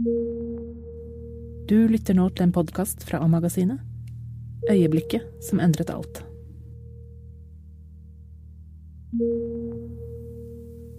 Du 0.00 1.88
lytter 1.88 2.16
nå 2.16 2.30
til 2.32 2.46
en 2.46 2.52
podkast 2.56 3.02
fra 3.04 3.18
A-magasinet. 3.20 3.82
Øyeblikket 4.70 5.26
som 5.44 5.60
endret 5.60 5.90
alt. 5.92 6.20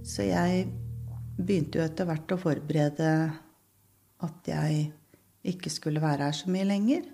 Så 0.06 0.28
jeg 0.28 0.68
begynte 1.40 1.80
jo 1.80 1.86
etter 1.86 2.06
hvert 2.06 2.36
å 2.36 2.38
forberede 2.44 3.10
at 4.22 4.52
jeg 4.52 4.92
ikke 5.50 5.74
skulle 5.74 6.04
være 6.04 6.30
her 6.30 6.38
så 6.38 6.54
mye 6.54 6.70
lenger. 6.70 7.10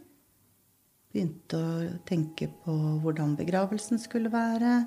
Begynte 1.13 1.55
å 1.55 1.87
tenke 2.09 2.49
på 2.65 2.75
hvordan 3.05 3.37
begravelsen 3.39 4.01
skulle 4.03 4.33
være. 4.33 4.81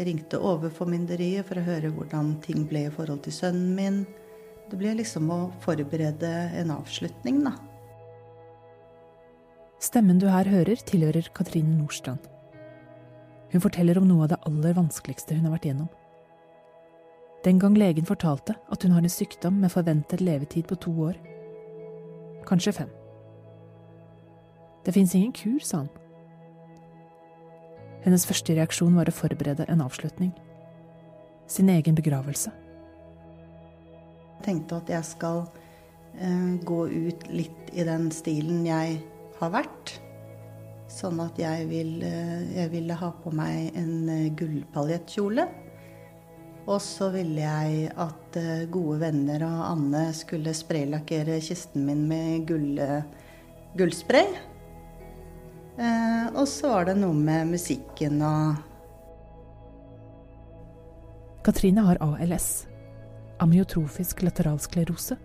Jeg 0.00 0.10
ringte 0.10 0.42
overformynderiet 0.42 1.46
for 1.46 1.62
å 1.62 1.66
høre 1.68 1.94
hvordan 1.94 2.40
ting 2.42 2.66
ble 2.66 2.88
i 2.88 2.94
forhold 2.98 3.22
til 3.22 3.38
sønnen 3.38 3.78
min. 3.78 4.02
Det 4.70 4.78
blir 4.80 4.96
liksom 4.96 5.28
å 5.30 5.38
forberede 5.64 6.30
en 6.60 6.72
avslutning, 6.74 7.42
da. 7.44 7.52
Stemmen 9.84 10.18
du 10.18 10.30
her 10.32 10.48
hører, 10.48 10.80
tilhører 10.88 11.28
Katrine 11.36 11.76
Nordstrand. 11.76 12.24
Hun 13.52 13.62
forteller 13.62 14.00
om 14.00 14.08
noe 14.08 14.24
av 14.24 14.32
det 14.32 14.40
aller 14.48 14.74
vanskeligste 14.74 15.36
hun 15.36 15.44
har 15.46 15.54
vært 15.58 15.68
gjennom. 15.68 15.90
Den 17.44 17.60
gang 17.60 17.76
legen 17.76 18.08
fortalte 18.08 18.56
at 18.72 18.82
hun 18.82 18.94
har 18.96 19.04
en 19.04 19.12
sykdom 19.12 19.60
med 19.60 19.72
forventet 19.74 20.24
levetid 20.24 20.64
på 20.70 20.78
to 20.80 20.94
år. 21.10 21.20
Kanskje 22.48 22.72
fem. 22.80 22.90
Det 24.84 24.96
fins 24.96 25.14
ingen 25.14 25.36
kur, 25.36 25.60
sa 25.60 25.82
han. 25.84 25.92
Hennes 28.04 28.24
første 28.28 28.56
reaksjon 28.56 28.96
var 28.96 29.08
å 29.08 29.16
forberede 29.16 29.68
en 29.68 29.84
avslutning. 29.84 30.32
Sin 31.48 31.68
egen 31.72 31.96
begravelse. 31.96 32.52
Tenkte 34.44 34.78
at 34.82 34.92
jeg 34.92 35.08
skal 35.08 35.44
eh, 36.18 36.54
gå 36.64 36.80
ut 36.88 37.28
litt 37.32 37.72
i 37.74 37.86
den 37.86 38.10
stilen 38.14 38.64
jeg 38.68 38.98
har 39.40 39.52
vært. 39.54 39.96
Sånn 40.90 41.18
at 41.24 41.38
jeg, 41.40 41.66
vil, 41.70 41.96
eh, 42.06 42.46
jeg 42.60 42.72
ville 42.74 42.96
ha 43.00 43.10
på 43.24 43.32
meg 43.34 43.74
en 43.78 44.08
eh, 44.12 44.32
gullpaljettkjole. 44.36 45.48
Og 46.64 46.80
så 46.80 47.10
ville 47.12 47.42
jeg 47.44 47.88
at 48.00 48.40
eh, 48.40 48.66
gode 48.72 49.00
venner 49.02 49.44
og 49.48 49.62
Anne 49.72 50.06
skulle 50.16 50.54
spraylakkere 50.56 51.40
kisten 51.44 51.84
min 51.88 52.06
med 52.08 52.46
gull, 52.48 52.82
gullspray. 53.76 54.28
Eh, 55.74 56.26
og 56.38 56.46
så 56.46 56.70
var 56.70 56.86
det 56.86 56.94
noe 57.00 57.16
med 57.18 57.50
musikken 57.56 58.22
og 58.22 58.62
Katrine 61.44 61.82
har 61.84 61.98
ALS. 62.00 62.73
Amyotrofisk 63.42 64.22
lateralsklerose. 64.22 65.16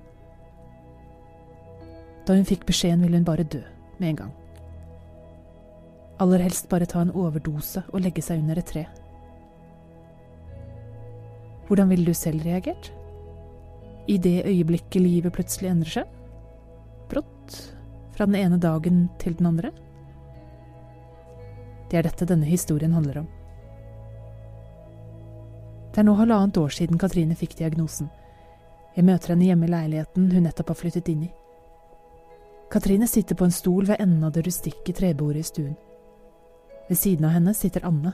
Da 2.25 2.35
hun 2.37 2.45
fikk 2.45 2.65
beskjeden, 2.69 3.03
ville 3.05 3.17
hun 3.19 3.27
bare 3.27 3.45
dø 3.45 3.61
med 3.99 4.09
en 4.09 4.21
gang. 4.23 4.33
Aller 6.19 6.43
helst 6.43 6.69
bare 6.71 6.87
ta 6.89 7.01
en 7.01 7.13
overdose 7.15 7.83
og 7.93 8.01
legge 8.03 8.23
seg 8.25 8.41
under 8.41 8.59
et 8.59 8.67
tre. 8.67 8.85
Hvordan 11.69 11.91
ville 11.93 12.09
du 12.09 12.17
selv 12.17 12.43
reagert? 12.43 12.91
I 14.09 14.17
det 14.17 14.41
øyeblikket 14.49 15.03
livet 15.03 15.35
plutselig 15.35 15.69
endrer 15.69 15.99
seg? 15.99 16.15
Brått? 17.11 17.59
Fra 18.17 18.25
den 18.25 18.39
ene 18.39 18.57
dagen 18.59 19.05
til 19.21 19.37
den 19.37 19.51
andre? 19.51 19.71
Det 21.89 21.97
er 21.99 22.09
dette 22.09 22.27
denne 22.29 22.49
historien 22.49 22.93
handler 22.93 23.21
om. 23.23 23.29
Det 25.89 26.01
er 26.01 26.05
nå 26.05 26.13
halvannet 26.19 26.57
år 26.61 26.73
siden 26.73 26.99
Katrine 27.01 27.35
fikk 27.35 27.57
diagnosen. 27.57 28.09
Jeg 28.95 29.05
møter 29.07 29.33
henne 29.33 29.47
hjemme 29.47 29.65
i 29.67 29.71
leiligheten 29.71 30.31
hun 30.31 30.45
nettopp 30.45 30.73
har 30.73 30.77
flyttet 30.77 31.09
inn 31.09 31.23
i. 31.25 31.31
Katrine 32.69 33.07
sitter 33.09 33.35
på 33.35 33.47
en 33.47 33.53
stol 33.53 33.87
ved 33.89 34.01
enden 34.01 34.25
av 34.27 34.35
det 34.35 34.43
rustikke 34.45 34.93
trebordet 34.93 35.41
i 35.41 35.47
stuen. 35.47 35.77
Ved 36.89 36.97
siden 36.97 37.25
av 37.25 37.33
henne 37.33 37.53
sitter 37.57 37.85
Anne, 37.85 38.13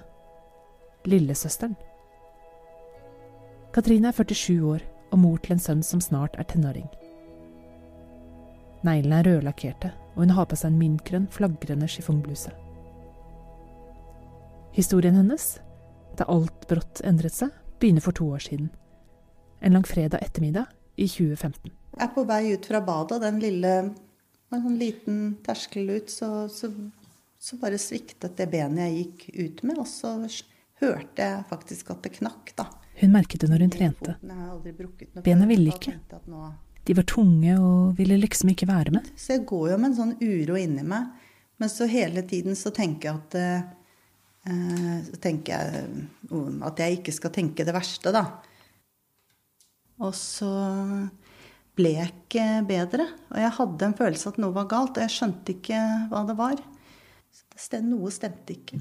lillesøsteren. 1.07 1.75
Katrine 3.75 4.11
er 4.11 4.16
47 4.16 4.61
år 4.63 4.85
og 5.11 5.19
mor 5.19 5.41
til 5.44 5.57
en 5.57 5.63
sønn 5.63 5.83
som 5.83 6.03
snart 6.03 6.38
er 6.39 6.47
tenåring. 6.47 6.88
Neglene 8.85 9.19
er 9.19 9.28
rødlakkerte, 9.28 9.91
og 10.16 10.23
hun 10.23 10.33
har 10.38 10.47
på 10.47 10.55
seg 10.59 10.72
en 10.72 10.79
mintgrønn, 10.79 11.28
flagrende 11.31 11.88
chiffongbluse. 11.91 12.53
Historien 14.75 15.16
hennes, 15.19 15.55
da 16.16 16.28
alt 16.31 16.67
brått 16.69 17.01
endret 17.07 17.35
seg, 17.35 17.51
begynner 17.79 18.03
for 18.03 18.15
to 18.15 18.27
år 18.35 18.43
siden. 18.47 18.69
En 19.61 19.77
langfredag 19.77 20.21
ettermiddag 20.21 20.65
i 20.95 21.07
2015. 21.07 21.71
Jeg 21.95 22.03
er 22.03 22.11
på 22.15 22.25
vei 22.27 22.41
ut 22.53 22.65
fra 22.67 22.81
badet, 22.83 23.17
og 23.17 23.23
den 23.23 23.39
lille 23.43 23.75
en 24.55 24.63
sånn 24.63 24.79
liten 24.79 25.21
terskel 25.45 25.89
ut, 25.89 26.11
så, 26.11 26.47
så, 26.51 26.69
så, 27.39 27.57
bare 27.61 27.79
sviktet 27.81 28.37
det 28.39 28.47
benet 28.51 28.85
jeg 28.85 28.97
gikk 28.99 29.25
ut 29.35 29.63
med. 29.67 29.79
Og 29.81 29.87
så 29.89 30.15
hørte 30.81 31.27
jeg 31.27 31.47
faktisk 31.49 31.91
at 31.95 32.03
det 32.05 32.15
knakk, 32.19 32.53
da. 32.57 32.69
Hun 33.01 33.11
merket 33.11 33.43
det 33.43 33.51
når 33.51 33.65
hun 33.65 33.73
trente. 33.73 34.15
Bena 35.25 35.47
ville 35.49 35.73
ikke. 35.73 35.97
De 36.85 36.93
var 36.95 37.07
tunge 37.09 37.55
og 37.57 37.95
ville 37.97 38.19
liksom 38.21 38.53
ikke 38.53 38.69
være 38.69 38.93
med. 38.95 39.07
Så 39.19 39.35
jeg 39.35 39.47
går 39.49 39.71
jo 39.73 39.79
med 39.81 39.89
en 39.89 39.97
sånn 39.97 40.13
uro 40.21 40.59
inni 40.59 40.85
meg. 40.87 41.09
Men 41.59 41.71
så 41.71 41.87
hele 41.89 42.21
tiden 42.27 42.55
så 42.59 42.71
tenker 42.75 43.09
jeg 43.09 43.19
at 43.19 43.35
eh, 43.39 43.67
så 44.45 45.19
tenker 45.23 45.57
jeg 45.57 45.85
at 46.67 46.81
jeg 46.83 47.00
ikke 47.00 47.13
skal 47.16 47.33
tenke 47.33 47.66
det 47.66 47.73
verste, 47.73 48.13
da. 48.13 48.28
Og 50.03 50.11
så 50.17 50.51
ble 51.75 51.95
jeg 51.97 52.11
ikke 52.13 52.45
bedre. 52.67 53.07
Og 53.34 53.41
jeg 53.41 53.55
hadde 53.57 53.89
en 53.89 53.97
følelse 53.97 54.31
at 54.31 54.39
noe 54.41 54.55
var 54.55 54.69
galt, 54.72 54.97
og 54.97 55.05
jeg 55.05 55.16
skjønte 55.16 55.55
ikke 55.55 55.81
hva 56.11 56.23
det 56.29 56.38
var. 56.39 56.61
Så 57.55 57.81
noe 57.84 58.11
stemte 58.13 58.55
ikke. 58.55 58.79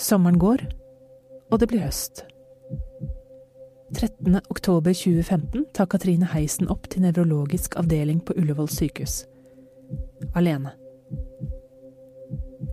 Sommeren 0.00 0.40
går, 0.40 0.64
og 1.52 1.60
det 1.60 1.68
blir 1.70 1.84
høst. 1.84 2.24
13. 3.92 4.40
oktober 4.48 4.94
2015 4.96 5.66
tar 5.76 5.88
Katrine 5.92 6.30
heisen 6.32 6.70
opp 6.72 6.88
til 6.88 7.04
nevrologisk 7.04 7.76
avdeling 7.76 8.22
på 8.24 8.34
Ullevål 8.40 8.72
sykehus. 8.72 9.22
Alene. 10.34 10.72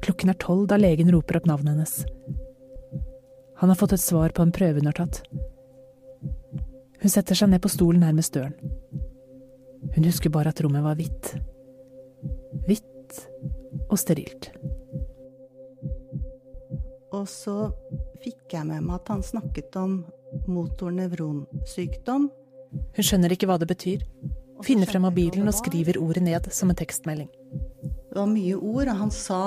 Klokken 0.04 0.32
er 0.32 0.40
tolv 0.40 0.68
da 0.72 0.78
legen 0.80 1.12
roper 1.14 1.40
opp 1.40 1.48
navnet 1.50 1.76
hennes. 1.76 1.96
Han 3.60 3.72
har 3.72 3.80
fått 3.80 3.94
et 3.98 4.04
svar 4.04 4.32
på 4.36 4.46
en 4.46 4.54
prøve 4.56 4.80
hun 4.80 4.88
har 4.88 4.98
tatt. 5.00 5.22
Hun 7.00 7.12
setter 7.12 7.36
seg 7.36 7.52
ned 7.52 7.64
på 7.64 7.72
stolen 7.72 8.04
nærmest 8.04 8.36
døren. 8.36 8.56
Hun 9.96 10.06
husker 10.08 10.32
bare 10.32 10.52
at 10.54 10.62
rommet 10.64 10.84
var 10.84 10.98
hvitt. 11.00 11.34
Hvitt 12.68 13.20
og 13.90 13.98
sterilt. 14.00 14.52
Og 17.16 17.26
så 17.28 17.56
fikk 18.24 18.54
jeg 18.54 18.68
med 18.70 18.86
meg 18.86 19.00
at 19.00 19.12
han 19.12 19.24
snakket 19.26 19.76
om 19.80 20.04
motornevronsykdom. 20.48 22.30
Hun 22.96 23.06
skjønner 23.06 23.34
ikke 23.34 23.50
hva 23.50 23.58
det 23.60 23.70
betyr. 23.72 24.04
Finner 24.64 24.90
frem 24.90 25.06
mobilen 25.08 25.48
og 25.48 25.56
skriver 25.56 25.98
ordet 26.02 26.24
ned 26.26 26.50
som 26.54 26.70
en 26.70 26.78
tekstmelding. 26.78 27.30
Det 28.10 28.18
var 28.18 28.30
mye 28.30 28.58
ord, 28.58 28.90
og 28.92 29.02
han 29.04 29.12
sa 29.14 29.42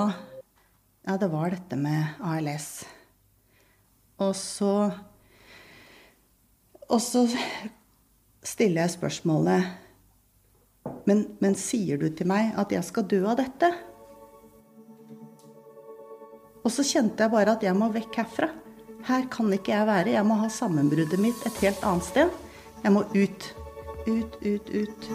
ja, 1.03 1.17
det 1.19 1.29
var 1.31 1.53
dette 1.53 1.79
med 1.79 2.19
ALS. 2.23 2.69
Og 4.23 4.35
så 4.37 4.75
og 6.83 6.99
så 7.01 7.23
stiller 8.43 8.83
jeg 8.83 8.93
spørsmålet 8.93 9.71
men, 11.07 11.23
men 11.39 11.55
sier 11.57 11.99
du 11.99 12.09
til 12.11 12.27
meg 12.29 12.53
at 12.59 12.71
jeg 12.75 12.83
skal 12.87 13.07
dø 13.09 13.21
av 13.27 13.37
dette? 13.39 13.69
Og 16.63 16.71
så 16.71 16.85
kjente 16.87 17.25
jeg 17.25 17.33
bare 17.33 17.55
at 17.57 17.63
jeg 17.65 17.75
må 17.75 17.89
vekk 17.91 18.19
herfra. 18.21 18.49
Her 19.03 19.25
kan 19.31 19.51
ikke 19.51 19.73
jeg 19.73 19.87
være. 19.87 20.13
Jeg 20.15 20.27
må 20.27 20.37
ha 20.39 20.47
sammenbruddet 20.51 21.19
mitt 21.19 21.43
et 21.47 21.59
helt 21.65 21.83
annet 21.83 22.07
sted. 22.07 22.31
Jeg 22.85 22.95
må 22.95 23.03
ut. 23.11 23.49
Ut, 24.07 24.37
ut, 24.43 24.71
ut. 24.71 25.09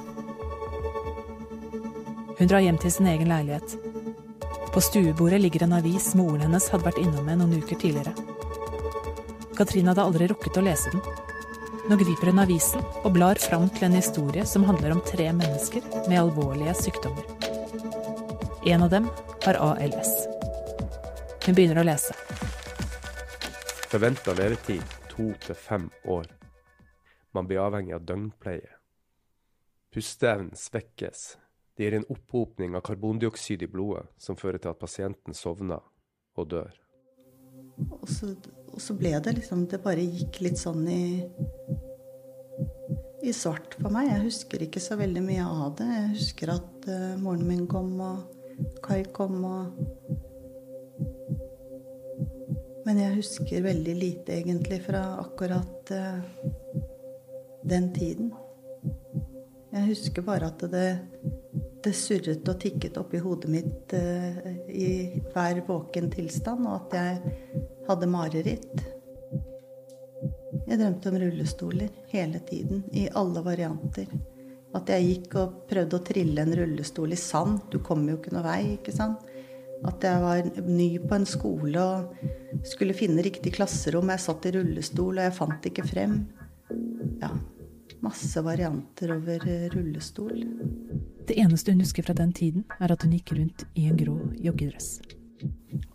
Hun 2.38 2.50
drar 2.52 2.64
hjem 2.64 2.80
til 2.80 2.92
sin 2.92 3.08
egen 3.08 3.32
leilighet. 3.32 3.87
På 4.78 4.82
stuebordet 4.82 5.40
ligger 5.40 5.62
en 5.62 5.72
avis 5.72 6.14
moren 6.14 6.44
hennes 6.44 6.68
hadde 6.70 6.86
vært 6.86 7.00
innom 7.02 7.24
med 7.26 7.40
noen 7.40 7.56
uker 7.58 7.80
tidligere. 7.82 8.12
Katrine 9.58 9.90
hadde 9.90 10.04
aldri 10.06 10.28
rukket 10.30 10.60
å 10.60 10.62
lese 10.62 10.92
den. 10.92 11.02
Nå 11.90 11.96
griper 11.98 12.30
hun 12.30 12.38
avisen 12.38 12.84
og 13.00 13.08
blar 13.16 13.40
fram 13.42 13.66
til 13.74 13.88
en 13.88 13.96
historie 13.98 14.44
som 14.46 14.68
handler 14.68 14.94
om 14.94 15.00
tre 15.08 15.26
mennesker 15.34 15.82
med 16.04 16.20
alvorlige 16.20 16.76
sykdommer. 16.78 17.26
En 18.70 18.86
av 18.86 18.92
dem 18.94 19.08
har 19.48 19.58
ALS. 19.64 20.14
Hun 21.48 21.58
begynner 21.58 21.82
å 21.82 21.86
lese. 21.90 22.14
Forventa 23.90 24.36
levetid 24.38 24.96
to 25.10 25.32
til 25.42 25.58
fem 25.58 25.90
år. 26.06 26.30
Man 27.34 27.50
blir 27.50 27.64
avhengig 27.66 27.98
av 27.98 28.06
døgnpleie. 28.06 28.78
Pusteevnen 29.90 30.54
svekkes. 30.54 31.32
Det 31.78 31.86
gir 31.86 31.94
en 31.94 32.08
opphopning 32.10 32.74
av 32.74 32.82
karbondioksid 32.88 33.62
i 33.62 33.70
blodet 33.70 34.08
som 34.18 34.36
fører 34.36 34.58
til 34.58 34.72
at 34.72 34.80
pasienten 34.80 35.36
sovner 35.36 35.84
og 36.34 36.48
dør. 36.50 36.72
Og 37.94 38.08
så, 38.10 38.32
og 38.72 38.80
så 38.82 38.96
ble 38.98 39.12
det 39.22 39.36
liksom 39.36 39.68
Det 39.70 39.78
bare 39.84 40.02
gikk 40.02 40.40
litt 40.42 40.58
sånn 40.58 40.82
i 40.90 41.02
i 43.22 43.32
svart 43.34 43.76
for 43.78 43.92
meg. 43.92 44.08
Jeg 44.12 44.24
husker 44.24 44.64
ikke 44.64 44.82
så 44.82 44.96
veldig 44.98 45.22
mye 45.24 45.44
av 45.46 45.76
det. 45.78 45.86
Jeg 45.90 46.10
husker 46.16 46.52
at 46.54 46.88
uh, 46.90 47.14
moren 47.20 47.46
min 47.48 47.66
kom, 47.70 47.94
og 48.00 48.34
Kai 48.82 49.04
kom, 49.14 49.44
og 49.46 49.78
Men 52.88 53.02
jeg 53.02 53.18
husker 53.18 53.62
veldig 53.62 53.94
lite, 53.98 54.38
egentlig, 54.38 54.80
fra 54.86 55.02
akkurat 55.20 55.90
uh, 55.92 56.22
den 57.68 57.90
tiden. 57.92 58.32
Jeg 59.74 59.90
husker 59.90 60.24
bare 60.24 60.48
at 60.48 60.64
det, 60.72 60.86
det 61.88 61.96
surret 61.96 62.48
og 62.48 62.60
tikket 62.60 62.98
oppi 63.00 63.20
hodet 63.22 63.50
mitt 63.52 63.94
uh, 63.96 64.46
i 64.68 65.20
hver 65.32 65.62
våken 65.66 66.10
tilstand, 66.12 66.66
og 66.68 66.88
at 66.92 66.96
jeg 66.98 67.34
hadde 67.88 68.10
mareritt. 68.12 68.82
Jeg 70.68 70.80
drømte 70.80 71.08
om 71.08 71.20
rullestoler 71.22 71.92
hele 72.12 72.42
tiden, 72.48 72.82
i 72.92 73.06
alle 73.16 73.40
varianter. 73.44 74.10
At 74.76 74.90
jeg 74.92 75.06
gikk 75.06 75.36
og 75.40 75.60
prøvde 75.70 75.96
å 75.96 76.04
trille 76.04 76.44
en 76.44 76.56
rullestol 76.58 77.14
i 77.14 77.20
sand. 77.20 77.62
Du 77.72 77.78
kommer 77.84 78.12
jo 78.12 78.18
ikke 78.18 78.34
noe 78.36 78.44
vei, 78.44 78.60
ikke 78.76 78.92
sant. 78.92 79.24
At 79.88 80.02
jeg 80.04 80.20
var 80.20 80.42
ny 80.66 80.88
på 81.00 81.16
en 81.16 81.28
skole 81.28 81.80
og 81.80 82.66
skulle 82.66 82.96
finne 82.98 83.24
riktig 83.24 83.54
klasserom. 83.56 84.10
Jeg 84.12 84.24
satt 84.26 84.48
i 84.50 84.52
rullestol, 84.58 85.14
og 85.14 85.24
jeg 85.24 85.36
fant 85.38 85.70
ikke 85.70 85.86
frem. 85.88 86.18
Ja, 87.22 87.32
masse 88.04 88.44
varianter 88.44 89.14
over 89.16 89.48
rullestol. 89.72 90.42
Det 91.28 91.36
eneste 91.36 91.72
hun 91.72 91.80
husker 91.80 92.02
fra 92.02 92.14
den 92.16 92.32
tiden, 92.32 92.64
er 92.80 92.92
at 92.92 93.02
hun 93.04 93.12
gikk 93.12 93.34
rundt 93.36 93.66
i 93.76 93.84
en 93.84 93.96
grå 94.00 94.14
joggedress. 94.40 95.02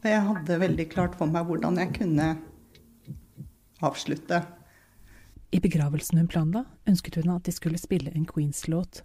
Og 0.03 0.05
jeg 0.05 0.21
hadde 0.27 0.59
veldig 0.61 0.85
klart 0.91 1.15
for 1.17 1.25
meg 1.25 1.47
hvordan 1.47 1.79
jeg 1.81 1.89
kunne 1.95 2.27
avslutte. 3.81 4.43
I 5.53 5.59
begravelsen 5.63 6.21
hun 6.21 6.29
planla, 6.29 6.63
ønsket 6.89 7.17
hun 7.17 7.33
at 7.33 7.49
de 7.49 7.55
skulle 7.55 7.81
spille 7.81 8.13
en 8.13 8.27
Queens-låt, 8.29 9.01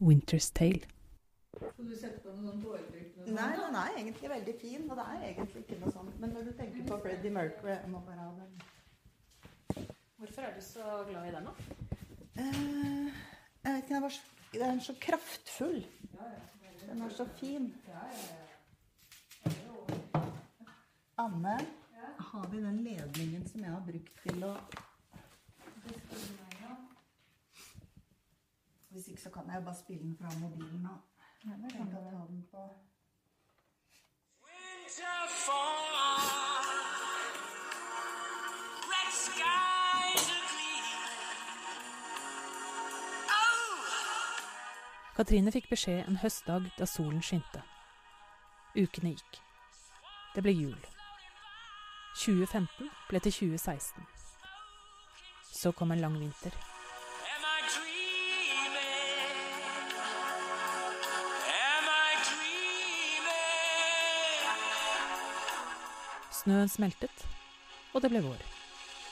'Winter's 0.00 0.52
Tale'. 0.52 0.84
Nei, 3.26 3.52
den 3.56 3.74
er 3.74 3.88
egentlig 3.96 4.30
veldig 4.30 4.54
fin, 4.60 4.90
og 4.90 4.96
det 4.96 5.04
er 5.12 5.24
egentlig 5.30 5.64
ikke 5.64 5.80
noe 5.80 5.92
sånt. 5.92 6.20
Men 6.20 6.30
når 6.30 6.42
du 6.46 6.52
tenker 6.52 6.84
på 6.86 7.00
Freddie 7.02 7.30
Mercury 7.30 7.72
jeg 7.72 7.90
må 7.90 8.04
bare 8.06 8.20
ha 8.20 8.30
den. 8.36 9.88
Hvorfor 10.18 10.42
er 10.42 10.52
du 10.56 10.62
så 10.64 11.04
glad 11.08 11.28
i 11.28 11.34
den, 11.34 11.48
da? 11.48 11.52
Uh, 12.36 13.08
jeg 13.64 13.72
vet 13.72 13.82
ikke, 13.82 14.35
den 14.58 14.78
er 14.78 14.80
så 14.80 14.94
kraftfull. 15.00 15.86
Den 16.88 17.02
er 17.02 17.08
så 17.08 17.28
fin. 17.36 17.74
Anne, 21.18 21.58
har 22.18 22.48
vi 22.50 22.62
den 22.62 22.84
ledningen 22.84 23.48
som 23.48 23.60
jeg 23.60 23.70
har 23.70 23.84
brukt 23.86 24.22
til 24.22 24.44
å 24.44 24.56
Hvis 28.90 29.08
ikke 29.08 29.22
så 29.22 29.30
kan 29.30 29.50
jeg 29.52 29.64
bare 29.64 29.76
spille 29.76 30.02
den 30.02 30.16
fra 30.16 30.30
mobilen 30.40 30.80
nå. 30.82 30.94
Jeg 31.44 31.72
kan 31.72 31.90
ta 31.92 31.98
den 32.28 32.46
på 32.50 32.62
Katrine 45.16 45.48
fikk 45.48 45.70
beskjed 45.70 46.02
en 46.04 46.18
høstdag 46.20 46.66
da 46.76 46.84
solen 46.84 47.22
skinte. 47.24 47.62
Ukene 48.76 49.14
gikk. 49.14 49.38
Det 50.34 50.42
ble 50.44 50.52
jul. 50.52 50.76
2015 52.20 52.90
ble 53.08 53.22
til 53.24 53.32
2016. 53.32 54.04
Så 55.48 55.72
kom 55.72 55.96
en 55.96 56.04
lang 56.04 56.20
vinter. 56.20 56.52
Snøen 66.42 66.68
smeltet, 66.68 67.26
og 67.96 68.04
det 68.04 68.12
ble 68.12 68.20
vår. 68.28 68.46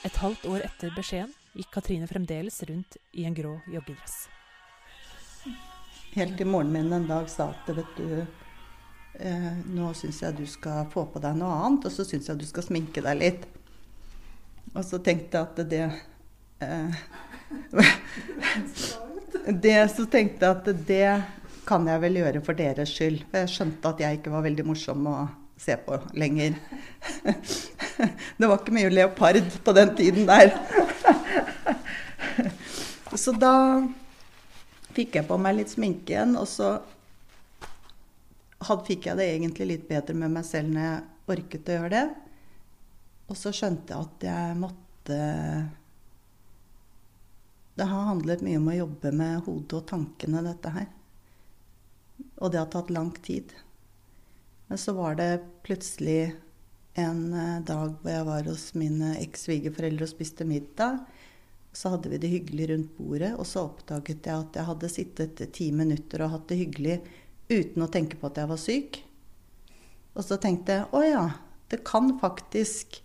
Et 0.04 0.20
halvt 0.20 0.44
år 0.52 0.68
etter 0.68 0.92
beskjeden 0.92 1.32
gikk 1.56 1.72
Katrine 1.80 2.12
fremdeles 2.12 2.60
rundt 2.68 3.00
i 3.16 3.24
en 3.24 3.40
grå 3.40 3.56
joggedress. 3.72 4.26
Helt 6.14 6.36
til 6.38 6.46
moren 6.46 6.70
min 6.70 6.92
en 6.94 7.08
dag 7.08 7.26
sa 7.30 7.48
at 7.50 7.70
vet 7.74 7.96
du, 7.98 8.26
eh, 9.18 9.54
nå 9.66 9.88
syns 9.98 10.20
jeg 10.22 10.36
du 10.38 10.44
skal 10.46 10.86
få 10.92 11.08
på 11.10 11.18
deg 11.22 11.34
noe 11.40 11.56
annet, 11.66 11.88
og 11.88 11.94
så 11.94 12.06
syns 12.06 12.28
jeg 12.30 12.38
du 12.38 12.46
skal 12.46 12.66
sminke 12.68 13.02
deg 13.02 13.18
litt. 13.18 13.48
Og 14.74 14.84
så 14.86 15.00
tenkte 15.02 15.40
jeg 15.40 15.48
at 15.48 15.58
det 15.72 15.80
eh, 16.62 17.00
det, 19.64 19.74
Så 19.90 20.06
tenkte 20.10 20.46
jeg 20.46 20.54
at 20.54 20.70
det 20.86 21.08
kan 21.66 21.90
jeg 21.90 22.02
vel 22.06 22.20
gjøre 22.20 22.44
for 22.46 22.62
deres 22.62 22.94
skyld. 22.94 23.24
For 23.32 23.42
jeg 23.42 23.52
skjønte 23.56 23.90
at 23.90 24.04
jeg 24.04 24.20
ikke 24.20 24.34
var 24.36 24.46
veldig 24.46 24.68
morsom 24.70 25.10
å 25.10 25.16
se 25.58 25.74
på 25.82 25.98
lenger. 26.14 26.54
Det 28.38 28.46
var 28.50 28.58
ikke 28.58 28.74
mye 28.74 28.90
leopard 28.90 29.50
på 29.64 29.72
den 29.74 29.92
tiden 29.98 30.26
der. 30.26 30.50
Så 33.24 33.34
da 33.38 33.54
fikk 34.94 35.18
jeg 35.18 35.28
på 35.28 35.38
meg 35.40 35.58
litt 35.58 35.72
sminke 35.72 36.14
igjen, 36.14 36.36
og 36.38 36.46
så 36.48 36.76
fikk 38.86 39.10
jeg 39.10 39.18
det 39.20 39.30
egentlig 39.34 39.66
litt 39.68 39.88
bedre 39.88 40.16
med 40.16 40.32
meg 40.36 40.46
selv 40.48 40.72
når 40.72 40.86
jeg 40.86 41.34
orket 41.34 41.68
å 41.70 41.78
gjøre 41.78 41.92
det. 41.94 42.04
Og 43.28 43.38
så 43.40 43.52
skjønte 43.56 43.94
jeg 43.94 44.08
at 44.08 44.26
jeg 44.28 44.58
måtte 44.60 45.18
Det 47.74 47.86
har 47.90 48.08
handlet 48.08 48.44
mye 48.44 48.60
om 48.60 48.68
å 48.70 48.76
jobbe 48.76 49.10
med 49.12 49.42
hodet 49.48 49.78
og 49.80 49.86
tankene, 49.90 50.44
dette 50.46 50.70
her. 50.70 50.88
Og 52.38 52.52
det 52.52 52.60
har 52.60 52.70
tatt 52.70 52.92
lang 52.94 53.10
tid. 53.24 53.50
Men 54.68 54.78
så 54.78 54.94
var 54.94 55.18
det 55.18 55.42
plutselig 55.66 56.36
en 56.94 57.34
eh, 57.34 57.64
dag 57.66 57.96
hvor 57.98 58.12
jeg 58.12 58.26
var 58.28 58.46
hos 58.48 58.68
mine 58.78 59.16
eks-svigerforeldre 59.18 60.06
og 60.06 60.12
spiste 60.12 60.46
middag. 60.46 61.02
Så 61.74 61.90
hadde 61.90 62.10
vi 62.12 62.20
det 62.22 62.30
hyggelig 62.30 62.68
rundt 62.70 62.92
bordet, 62.98 63.32
og 63.34 63.46
så 63.50 63.64
oppdaget 63.66 64.28
jeg 64.28 64.34
at 64.34 64.58
jeg 64.58 64.68
hadde 64.68 64.92
sittet 64.92 65.40
ti 65.56 65.72
minutter 65.74 66.22
og 66.22 66.36
hatt 66.36 66.46
det 66.52 66.60
hyggelig 66.60 67.00
uten 67.50 67.82
å 67.84 67.90
tenke 67.90 68.18
på 68.20 68.30
at 68.30 68.38
jeg 68.38 68.50
var 68.52 68.60
syk. 68.62 69.00
Og 70.14 70.22
så 70.22 70.38
tenkte 70.38 70.78
jeg 70.78 70.86
å 70.94 71.02
ja, 71.02 71.24
det 71.72 71.82
kan 71.86 72.12
faktisk 72.20 73.00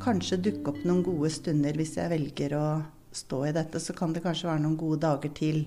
kanskje 0.00 0.38
dukke 0.46 0.70
opp 0.72 0.80
noen 0.86 1.02
gode 1.04 1.32
stunder 1.34 1.76
hvis 1.76 1.96
jeg 1.98 2.12
velger 2.12 2.54
å 2.56 2.66
stå 3.12 3.42
i 3.48 3.54
dette. 3.58 3.82
Så 3.82 3.96
kan 3.98 4.14
det 4.14 4.22
kanskje 4.24 4.52
være 4.52 4.62
noen 4.62 4.78
gode 4.78 5.02
dager 5.02 5.34
til. 5.34 5.64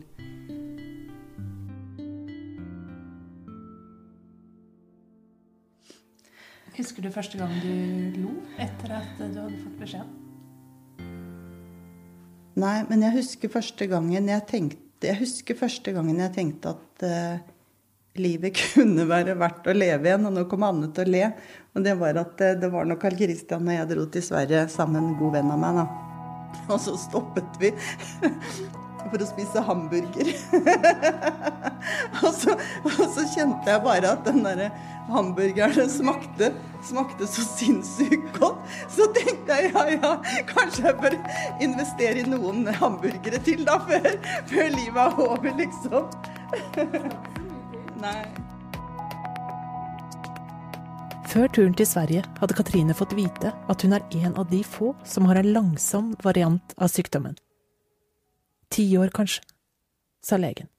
Husker 6.73 7.05
du 7.05 7.11
første 7.13 7.37
gang 7.37 7.53
du 7.61 8.21
lo 8.23 8.33
etter 8.57 8.95
at 8.97 9.17
du 9.19 9.41
hadde 9.43 9.59
fått 9.59 9.81
beskjed? 9.83 10.22
Nei, 12.59 12.83
men 12.89 13.01
jeg 13.01 13.15
husker 13.15 13.51
første 13.53 13.87
gangen 13.89 14.29
jeg 14.29 14.45
tenkte, 14.49 15.09
jeg 15.09 15.57
første 15.57 15.93
gangen 15.95 16.21
jeg 16.21 16.33
tenkte 16.35 16.75
at 16.75 17.05
uh, 17.07 17.41
livet 18.21 18.55
kunne 18.61 19.07
være 19.09 19.35
verdt 19.39 19.67
å 19.67 19.75
leve 19.75 20.09
igjen. 20.09 20.29
Og 20.29 20.35
nå 20.37 20.45
kom 20.51 20.65
Anne 20.67 20.91
til 20.93 21.07
å 21.07 21.15
le. 21.15 21.25
Og 21.73 21.85
det 21.85 21.97
var 21.99 22.21
at 22.21 22.45
uh, 22.45 22.53
det 22.59 22.69
var 22.73 22.87
nok 22.89 23.01
Carl 23.01 23.17
Christian 23.19 23.67
og 23.67 23.77
jeg 23.77 23.89
dro 23.89 24.07
til 24.13 24.25
Sverige 24.29 24.67
sammen 24.71 25.15
god 25.19 25.39
venn 25.39 25.51
av 25.55 25.61
meg. 25.65 25.81
da. 25.81 25.87
Og 26.69 26.77
så 26.79 26.95
stoppet 27.01 27.59
vi 27.59 27.73
for 29.11 29.23
å 29.23 29.27
spise 29.27 29.63
hamburger. 29.67 30.29
og, 32.23 32.29
så, 32.35 32.55
og, 32.83 33.01
så, 33.15 33.25
kjente 33.33 33.71
jeg 33.71 33.83
bare 33.85 34.13
at 34.15 34.23
den 34.27 34.43
derre 34.45 34.69
hamburgeren 35.11 35.89
smakte, 35.91 36.51
smakte 36.85 37.27
så 37.29 37.45
sinnssykt 37.47 38.39
godt. 38.39 38.61
Så 38.93 39.09
tenkte 39.17 39.59
jeg 39.59 39.73
ja, 39.73 39.85
ja, 39.97 40.13
kanskje 40.49 40.87
jeg 40.89 40.99
bør 41.01 41.19
investere 41.63 42.23
i 42.23 42.29
noen 42.29 42.67
hamburgere 42.79 43.41
til 43.43 43.65
da, 43.67 43.79
før, 43.89 44.09
før 44.51 44.73
livet 44.77 45.03
er 45.05 45.21
over, 45.27 45.53
liksom. 45.59 46.09
Nei. 48.03 48.23
Før 51.33 51.47
turen 51.49 51.73
til 51.73 51.87
Sverige 51.89 52.21
hadde 52.37 52.53
Katrine 52.53 52.93
fått 52.93 53.15
vite 53.17 53.49
at 53.71 53.81
hun 53.81 53.95
er 53.97 54.03
en 54.19 54.35
av 54.37 54.51
de 54.51 54.59
få 54.61 54.91
som 55.07 55.25
har 55.25 55.39
en 55.39 55.49
langsom 55.55 56.11
variant 56.21 56.75
av 56.77 56.91
sykdommen. 56.93 57.33
Ti 58.73 58.87
år, 58.97 59.11
kanskje, 59.13 59.43
sa 60.25 60.39
legen. 60.39 60.69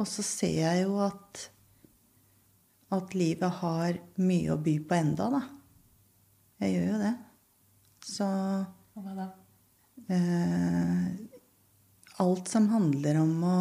Og 0.00 0.08
så 0.08 0.24
ser 0.24 0.54
jeg 0.62 0.86
jo 0.86 0.96
at, 1.04 1.42
at 2.96 3.12
livet 3.18 3.58
har 3.60 3.98
mye 4.16 4.54
å 4.54 4.58
by 4.64 4.78
på 4.88 4.96
enda, 4.96 5.28
da. 5.34 5.42
Jeg 6.64 6.78
gjør 6.78 6.88
jo 6.94 7.02
det. 7.02 7.12
Så 8.04 8.30
Hva 8.94 9.12
da? 9.18 9.28
Eh, 10.14 11.06
alt 12.24 12.48
som 12.48 12.70
handler 12.72 13.20
om 13.20 13.36
å 13.44 13.58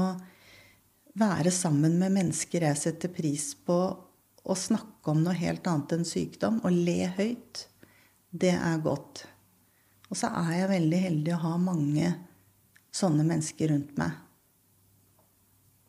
være 1.19 1.51
sammen 1.53 1.99
med 1.99 2.15
mennesker 2.15 2.69
jeg 2.69 2.79
setter 2.79 3.11
pris 3.13 3.51
på, 3.67 3.77
å 4.43 4.55
snakke 4.59 5.11
om 5.11 5.21
noe 5.23 5.35
helt 5.37 5.67
annet 5.67 5.97
enn 5.97 6.07
sykdom 6.07 6.59
og 6.63 6.75
le 6.87 7.11
høyt, 7.17 7.67
det 8.31 8.55
er 8.55 8.81
godt. 8.83 9.25
Og 10.09 10.19
så 10.19 10.31
er 10.43 10.61
jeg 10.61 10.71
veldig 10.73 10.99
heldig 11.07 11.35
å 11.35 11.43
ha 11.45 11.57
mange 11.61 12.11
sånne 12.93 13.25
mennesker 13.27 13.73
rundt 13.73 13.95
meg. 13.99 14.17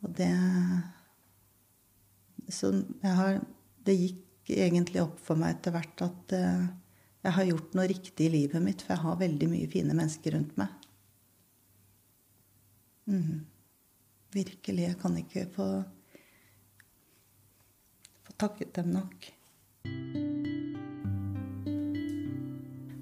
Og 0.05 0.13
det 0.17 0.31
Så 2.49 2.71
jeg 3.01 3.15
har 3.17 3.39
Det 3.85 3.95
gikk 3.97 4.49
egentlig 4.49 5.01
opp 5.01 5.19
for 5.21 5.37
meg 5.37 5.55
etter 5.55 5.73
hvert 5.73 6.01
at 6.05 6.33
uh, 6.37 6.65
jeg 7.25 7.33
har 7.33 7.47
gjort 7.49 7.75
noe 7.77 7.87
riktig 7.89 8.27
i 8.27 8.33
livet 8.33 8.61
mitt, 8.61 8.81
for 8.81 8.93
jeg 8.93 9.01
har 9.01 9.17
veldig 9.17 9.47
mye 9.49 9.69
fine 9.69 9.93
mennesker 9.97 10.35
rundt 10.35 10.57
meg. 10.61 10.69
Mm. 13.09 13.45
Virkelig. 14.33 14.83
Jeg 14.83 14.97
kan 15.01 15.17
ikke 15.17 15.45
få, 15.55 15.67
få 18.25 18.37
takket 18.41 18.75
dem 18.77 18.93
nok. 18.93 19.29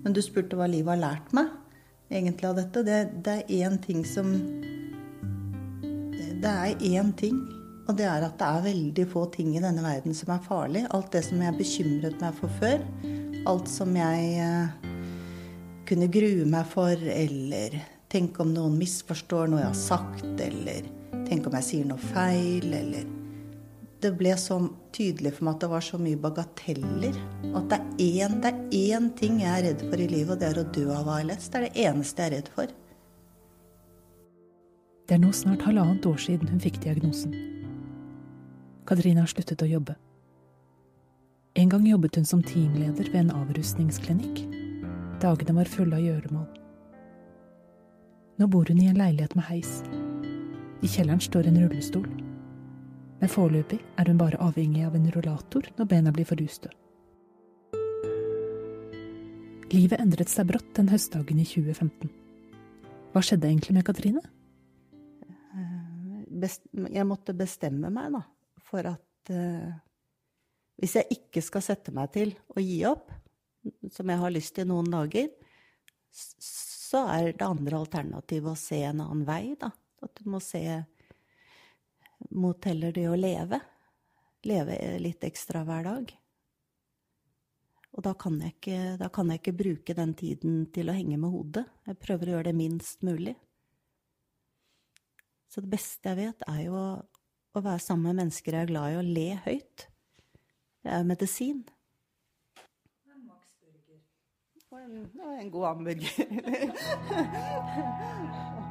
Men 0.04 0.16
du 0.16 0.24
spurte 0.24 0.60
hva 0.60 0.68
livet 0.72 0.96
har 0.96 1.04
lært 1.04 1.36
meg 1.36 1.52
egentlig 2.14 2.50
av 2.50 2.58
dette. 2.62 2.84
Det, 2.86 3.00
det 3.26 3.36
er 3.42 3.52
én 3.64 3.80
ting 3.82 4.06
som 4.08 4.32
Det 6.44 6.52
er 6.52 6.76
én 6.84 7.14
ting, 7.16 7.38
og 7.88 7.96
det 7.96 8.04
er 8.04 8.26
at 8.26 8.36
det 8.40 8.48
er 8.48 8.66
veldig 8.66 9.06
få 9.12 9.26
ting 9.32 9.54
i 9.56 9.64
denne 9.64 9.84
verden 9.84 10.16
som 10.16 10.34
er 10.36 10.44
farlig. 10.44 10.84
Alt 10.92 11.14
det 11.16 11.24
som 11.24 11.40
jeg 11.40 11.56
bekymret 11.56 12.20
meg 12.20 12.36
for 12.36 12.52
før, 12.60 12.84
alt 13.48 13.72
som 13.72 13.96
jeg 13.96 14.44
eh, 14.44 14.92
kunne 15.88 16.12
grue 16.12 16.44
meg 16.50 16.68
for, 16.68 17.00
eller 17.00 17.80
tenke 18.12 18.44
om 18.44 18.52
noen 18.54 18.76
misforstår 18.80 19.50
noe 19.50 19.64
jeg 19.64 19.72
har 19.72 19.80
sagt, 19.80 20.28
eller 20.44 20.88
tenke 21.30 21.48
om 21.48 21.56
jeg 21.62 21.70
sier 21.70 21.88
noe 21.88 22.12
feil, 22.12 22.68
eller 22.76 23.08
det 24.04 24.12
ble 24.20 24.34
så 24.40 24.58
tydelig 24.96 25.34
for 25.38 25.48
meg 25.48 25.56
at 25.56 25.64
det 25.64 25.70
var 25.72 25.84
så 25.86 25.98
mye 26.02 26.20
bagateller. 26.20 27.18
At 27.56 27.70
det 27.72 27.80
er 28.04 28.34
én, 28.70 29.10
ting 29.18 29.40
jeg 29.42 29.50
er 29.50 29.66
redd 29.70 29.84
for 29.88 30.00
i 30.00 30.08
livet, 30.12 30.34
og 30.36 30.42
det 30.42 30.50
er 30.50 30.60
å 30.60 30.70
dø 30.76 30.86
av 30.94 31.12
ALS. 31.16 31.50
Det 31.50 31.60
er 31.60 31.68
det 31.68 31.86
eneste 31.88 32.24
jeg 32.24 32.32
er 32.32 32.36
redd 32.38 32.50
for. 32.56 32.74
Det 35.04 35.18
er 35.18 35.22
nå 35.24 35.32
snart 35.36 35.64
halvannet 35.68 36.06
år 36.08 36.20
siden 36.20 36.52
hun 36.52 36.64
fikk 36.64 36.82
diagnosen. 36.84 37.36
Katrine 38.88 39.24
har 39.24 39.32
sluttet 39.32 39.64
å 39.64 39.70
jobbe. 39.70 39.96
En 41.60 41.70
gang 41.70 41.86
jobbet 41.86 42.18
hun 42.18 42.28
som 42.28 42.42
teamleder 42.44 43.12
ved 43.14 43.20
en 43.26 43.36
avrustningsklinikk. 43.36 44.44
Dagene 45.24 45.56
var 45.60 45.70
fulle 45.70 46.00
av 46.00 46.04
gjøremål. 46.04 46.50
Nå 48.42 48.50
bor 48.50 48.68
hun 48.68 48.82
i 48.82 48.90
en 48.90 49.00
leilighet 49.00 49.38
med 49.38 49.48
heis. 49.52 49.80
I 50.84 50.90
kjelleren 50.90 51.22
står 51.24 51.48
en 51.48 51.62
rullestol 51.62 52.10
men 53.24 53.32
foreløpig 53.32 53.78
er 53.96 54.10
hun 54.12 54.18
bare 54.20 54.36
avhengig 54.44 54.82
av 54.84 54.98
en 54.98 55.06
rullator 55.16 55.70
når 55.78 55.88
bena 55.88 56.12
blir 56.12 56.28
for. 56.28 56.42
Livet 59.72 60.04
endret 60.04 60.28
seg 60.28 60.50
brått 60.50 60.74
den 60.76 60.92
høstdagen 60.92 61.40
i 61.40 61.46
2015. 61.48 62.12
Hva 63.14 63.24
skjedde 63.24 63.48
egentlig 63.48 63.78
med 63.78 63.88
Katrine? 63.88 64.26
Eh, 65.56 66.60
jeg 66.98 67.08
måtte 67.08 67.38
bestemme 67.38 67.94
meg 67.96 68.12
da, 68.18 68.26
for 68.68 68.92
at 68.92 69.32
uh, 69.32 69.72
hvis 70.84 71.00
jeg 71.00 71.16
ikke 71.16 71.48
skal 71.48 71.64
sette 71.64 71.96
meg 71.96 72.12
til 72.12 72.36
å 72.52 72.60
gi 72.60 72.82
opp, 72.92 73.08
som 73.88 74.12
jeg 74.12 74.20
har 74.20 74.36
lyst 74.36 74.58
til 74.60 74.68
noen 74.68 74.92
dager, 74.92 75.32
så 76.12 77.08
er 77.08 77.32
det 77.32 77.48
andre 77.48 77.80
alternativet 77.80 78.52
å 78.52 78.60
se 78.60 78.84
en 78.84 79.00
annen 79.00 79.24
vei, 79.24 79.56
da. 79.56 79.72
At 80.04 80.12
du 80.20 80.28
må 80.28 80.44
se 80.44 80.84
mot 82.30 82.66
heller 82.66 82.92
det 82.96 83.08
å 83.10 83.16
leve. 83.20 83.60
Leve 84.48 84.78
litt 85.00 85.24
ekstra 85.24 85.64
hver 85.68 85.84
dag. 85.88 86.14
Og 87.94 88.02
da 88.02 88.14
kan, 88.18 88.40
ikke, 88.42 88.98
da 88.98 89.10
kan 89.14 89.30
jeg 89.30 89.40
ikke 89.42 89.60
bruke 89.60 89.94
den 89.98 90.16
tiden 90.18 90.64
til 90.74 90.90
å 90.90 90.96
henge 90.98 91.18
med 91.22 91.30
hodet. 91.30 91.66
Jeg 91.86 92.00
prøver 92.02 92.30
å 92.30 92.34
gjøre 92.38 92.50
det 92.50 92.56
minst 92.58 93.06
mulig. 93.06 93.36
Så 95.54 95.62
det 95.62 95.70
beste 95.76 96.10
jeg 96.10 96.18
vet, 96.18 96.42
er 96.50 96.64
jo 96.66 96.74
å, 96.74 97.06
være 97.60 97.78
sammen 97.84 98.10
med 98.10 98.24
mennesker 98.24 98.58
jeg 98.58 98.66
er 98.66 98.72
glad 98.72 98.96
i, 98.96 98.98
og 98.98 99.06
le 99.06 99.28
høyt. 99.46 99.86
Det 100.82 100.90
er 100.90 101.04
jo 101.04 101.10
medisin. 101.12 101.62
Og 104.74 104.80
en, 104.82 105.06
og 105.22 105.38
en 105.38 105.54
god 105.54 105.66
hamburger. 105.70 106.14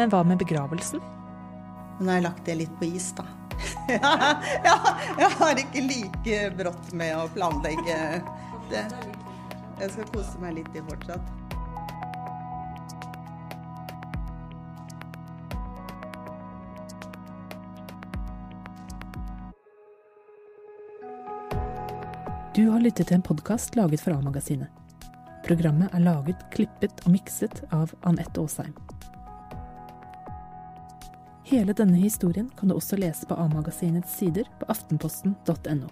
Men 0.00 0.08
hva 0.08 0.22
med 0.24 0.38
begravelsen? 0.40 1.00
Nå 2.00 2.06
har 2.08 2.14
jeg 2.16 2.24
lagt 2.24 2.46
det 2.48 2.54
litt 2.56 2.76
på 2.80 2.86
is, 2.88 3.10
da. 3.12 3.26
ja, 4.64 4.76
jeg 5.18 5.26
har 5.34 5.58
ikke 5.60 5.82
like 5.84 6.36
brått 6.56 6.86
med 6.96 7.12
å 7.18 7.26
planlegge 7.34 7.96
det. 8.70 8.86
Jeg 9.76 9.92
skal 9.92 10.06
kose 10.14 10.40
meg 10.40 10.54
litt 10.56 10.72
i 10.72 10.80
fortsatt. 10.86 11.20
Du 22.56 22.70
har 22.70 22.80
lyttet 22.80 23.10
til 23.10 23.18
en 23.18 23.26
podkast 23.28 23.76
laget 23.76 24.00
for 24.00 24.16
A-magasinet. 24.16 24.72
Programmet 25.44 25.92
er 25.92 26.06
laget, 26.08 26.48
klippet 26.56 27.04
og 27.04 27.12
mikset 27.18 27.60
av 27.68 27.92
Anette 28.00 28.40
Aasheim. 28.40 28.72
Hele 31.50 31.72
denne 31.74 31.98
historien 31.98 32.46
kan 32.54 32.70
du 32.70 32.76
også 32.76 32.94
lese 33.00 33.26
på 33.26 33.34
A-magasinets 33.34 34.12
sider 34.20 34.46
på 34.60 34.68
aftenposten.no. 34.70 35.88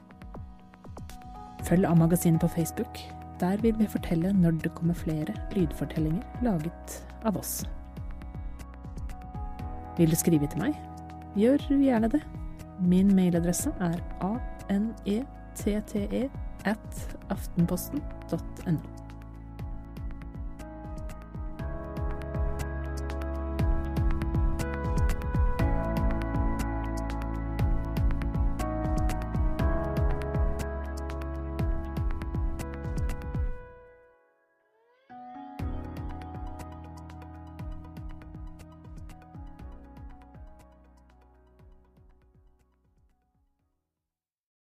Følg 1.67 1.87
A-magasinet 1.89 2.41
på 2.41 2.51
Facebook. 2.53 3.01
Der 3.41 3.59
vil 3.63 3.75
vi 3.79 3.89
fortelle 3.91 4.31
når 4.33 4.61
det 4.63 4.71
kommer 4.75 4.95
flere 4.95 5.35
lydfortellinger 5.57 6.23
laget 6.47 6.95
av 7.27 7.41
oss. 7.41 7.65
Vil 9.99 10.15
du 10.15 10.17
skrive 10.21 10.47
til 10.47 10.63
meg? 10.63 10.79
Gjør 11.35 11.67
gjerne 11.75 12.13
det. 12.15 12.23
Min 12.79 13.11
mailadresse 13.17 13.75
er 13.83 13.99
anette 14.23 15.27
at 16.71 17.19
aftenposten.no. 17.35 18.98